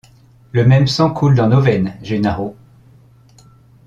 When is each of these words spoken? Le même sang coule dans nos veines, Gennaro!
Le 0.51 0.65
même 0.65 0.87
sang 0.87 1.11
coule 1.13 1.35
dans 1.35 1.47
nos 1.47 1.61
veines, 1.61 1.95
Gennaro! 2.01 2.55